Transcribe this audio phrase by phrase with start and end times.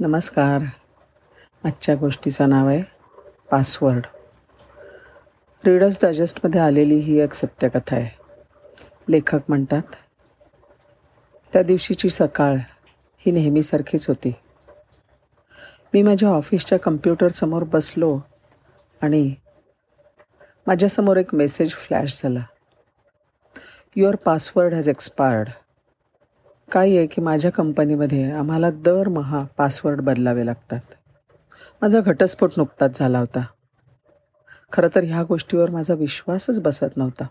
[0.00, 0.62] नमस्कार.
[1.64, 2.82] आजच्या गोष्टीचं नाव आहे
[3.50, 4.06] पासवर्ड.
[5.64, 8.08] रीडर्स डायजेस्टमध्ये आलेली ही एक सत्यकथा आहे.
[9.08, 9.82] लेखक म्हणतात
[11.52, 12.56] त्या दिवशीची सकाळ
[13.18, 14.34] ही नेहमीसारखीच होती.
[15.94, 18.20] मी माझ्या ऑफिसच्या कम्प्युटरसमोर बसलो
[19.02, 19.34] आणि
[20.66, 22.44] माझ्यासमोर एक मेसेज फ्लॅश झाला.
[23.96, 25.48] युअर पासवर्ड हॅज एक्सपायर्ड
[26.72, 30.80] काय आहे की माझ्या कंपनीमध्ये आम्हाला दरमहा पासवर्ड बदलावे लागतात.
[31.82, 33.46] माझा घटस्फोट नुकताच झाला होता.
[34.72, 37.26] खरं तर ह्या गोष्टीवर माझा विश्वासच बसत नव्हता.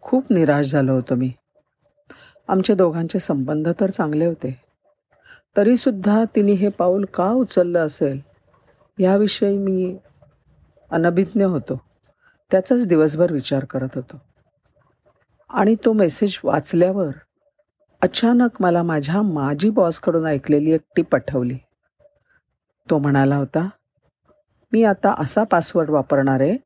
[0.00, 1.32] खूप निराश झालो होतो मी.
[2.48, 4.60] आमच्या दोघांचे संबंध तर चांगले होते.
[5.56, 8.20] तरीसुद्धा तिने हे पाऊल का उचललं असेल
[8.98, 9.98] याविषयी मी
[10.90, 11.80] अनभिज्ञ होतो.
[12.50, 14.20] त्याचाच दिवसभर विचार करत होतो.
[15.50, 17.10] आणि तो मेसेज वाचल्यावर
[18.02, 21.56] अचानक मला माझ्या माजी बॉसकडून ऐकलेली एक टीप पाठवली
[22.90, 23.68] तो म्हणाला होता
[24.72, 26.56] मी आता असा पासवर्ड वापरणार आहे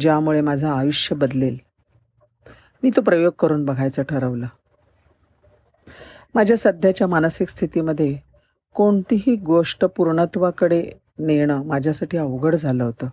[0.00, 1.58] ज्यामुळे माझं आयुष्य बदलेल.
[2.82, 4.46] मी तो प्रयोग करून बघायचं ठरवलं.
[6.34, 8.18] माझ्या सध्याच्या मानसिक स्थितीमध्ये
[8.74, 13.08] कोणतीही गोष्ट पूर्णत्वाकडे नेणं माझ्यासाठी अवघड झालं होतं.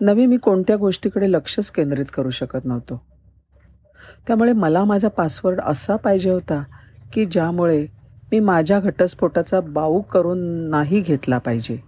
[0.00, 3.06] नवी मी कोणत्या गोष्टीकडे लक्षच केंद्रित करू शकत नव्हतो.
[4.26, 6.62] त्यामुळे मला माझा पासवर्ड असा पाहिजे होता
[7.12, 7.86] की ज्यामुळे
[8.32, 10.38] मी माझ्या घटस्फोटाचा बाऊ करून
[10.70, 11.78] नाही घेतला पाहिजे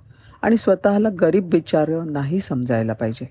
[0.43, 3.27] आणि स्वतःला गरीब बिचार नाही समजायला पाहिजे.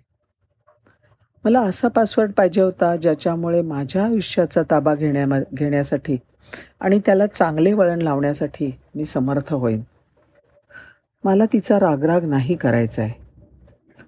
[1.44, 6.18] मला असा पासवर्ड पाहिजे होता ज्याच्यामुळे माझ्या आयुष्याचा ताबा घेण्या घेण्यासाठी
[6.80, 9.82] आणि त्याला चांगले वळण लावण्यासाठी मी समर्थ होईन.
[11.24, 13.14] मला तिचा रागराग नाही करायचा आहे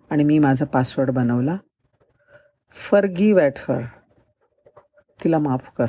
[0.10, 1.58] आणि मी माझा पासवर्ड बनवला.
[2.90, 3.82] फर्गी वॅटहर
[5.24, 5.86] तिला माफ कर.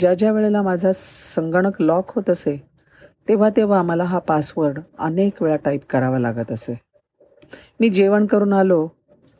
[0.00, 2.68] ज्या ज्या वेळेला माझा संगणक लॉक होत असे
[3.28, 6.80] तेव्हा तेव्हा मला हा पासवर्ड अनेक वेळा टाईप करावा लागत असे.
[7.80, 8.88] मी जेवण करून आलो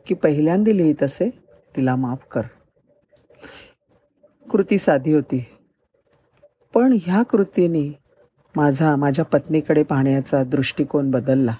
[0.05, 1.29] की पहिल्यांदा लिहित असे
[1.75, 2.41] तिला माफ कर.
[4.51, 5.45] कृती साधी होती.
[6.73, 7.99] पण ह्या कृतीने
[8.55, 11.53] माझा माझ्या पत्नीकडे पाहण्याचा दृष्टिकोन बदलला.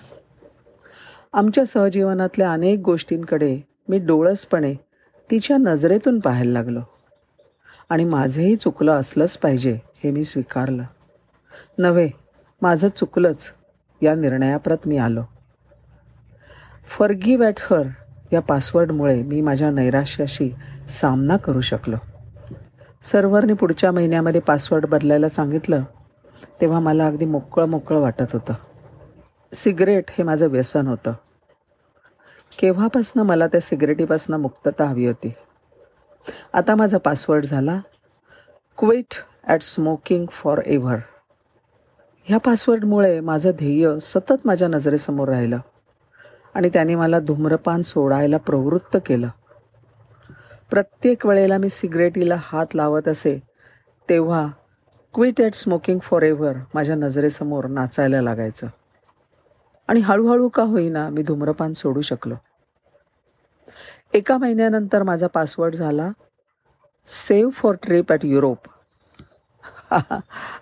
[1.33, 4.73] आमच्या सहजीवनातल्या अनेक गोष्टींकडे मी डोळसपणे
[5.31, 6.79] तिच्या नजरेतून पाहायला लागलो.
[7.89, 10.83] आणि माझंही चुकलं असलंच पाहिजे हे मी स्वीकारलं.
[11.77, 12.09] नव्हे
[12.61, 13.51] माझं चुकलंच
[14.01, 15.23] या निर्णयाप्रत मी आलो.
[16.85, 17.83] फर्गी वॅटहर
[18.33, 20.55] या पासवर्डमुळे मी माझ्या नैराश्याशी
[20.87, 21.95] सामना करू शकलो.
[23.03, 25.83] सर्व्हरने पुढच्या महिन्यामध्ये पासवर्ड बदलायला सांगितलं
[26.61, 28.53] तेव्हा मला अगदी मोकळं मोकळं वाटत होतं.
[29.53, 31.13] सिगरेट हे माझं व्यसन होतं.
[32.59, 35.33] केव्हापासनं मला त्या सिगरेटीपासनं मुक्तता हवी होती?
[36.53, 37.79] आता माझा पासवर्ड झाला.
[38.77, 39.13] Quit
[39.47, 40.97] at smoking for ever
[42.23, 45.57] ह्या पासवर्डमुळे माझं ध्येय सतत माझ्या नजरेसमोर राहिलं.
[46.53, 49.27] आणि त्याने मला धूम्रपान सोडायला प्रवृत्त केलं.
[50.71, 53.39] प्रत्येक वेळेला मी सिगरेटीला हात लावत असे
[54.09, 54.47] तेव्हा
[55.13, 58.67] quit at smoking for ever माझ्या नजरेसमोर नाचायला लागायचं.
[59.93, 62.35] आणि हळूहळू का होईना मी धूम्रपान सोडू शकलो.
[64.13, 66.09] एका महिन्यानंतर माझा पासवर्ड झाला
[67.07, 68.67] save for trip at Europe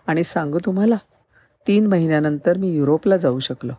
[0.07, 0.95] आणि सांगू तुम्हाला
[1.67, 3.73] तीन महिन्यानंतर मी युरोपला जाऊ शकलो.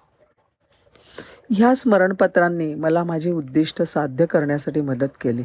[1.50, 5.44] ह्या स्मरणपत्रांनी मला माझी उद्दिष्ट साध्य करण्यासाठी मदत केली.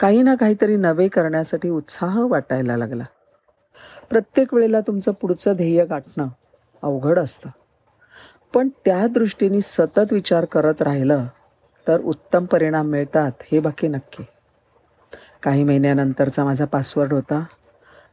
[0.00, 3.04] काही ना काहीतरी नवे करण्यासाठी उत्साह वाटायला लागला.
[4.10, 6.28] प्रत्येक वेळेला तुमचं पुढचं ध्येय गाठणं
[6.82, 7.50] अवघड असतं.
[8.54, 11.26] पण त्या दृष्टीने सतत विचार करत राहिलं
[11.88, 14.24] तर उत्तम परिणाम मिळतात हे बाकी नक्की.
[15.42, 17.44] काही महिन्यानंतरचा माझा पासवर्ड होता.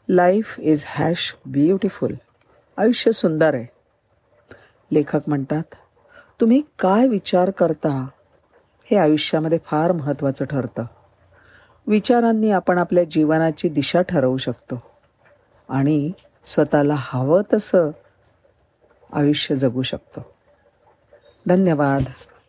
[0.09, 2.13] लाईफ इज हॅश ब्युटिफुल
[2.77, 3.65] आयुष्य सुंदर आहे.
[4.91, 5.63] लेखक म्हणतात
[6.41, 8.07] तुम्ही काय विचार करता
[8.91, 10.85] हे आयुष्यामध्ये फार महत्त्वाचं ठरतं.
[11.87, 14.83] विचारांनी आपण आपल्या जीवनाची दिशा ठरवू शकतो
[15.69, 16.11] आणि
[16.45, 17.91] स्वतःला हवं तसं
[19.13, 20.21] आयुष्य जगू शकतो.
[21.47, 22.03] धन्यवाद.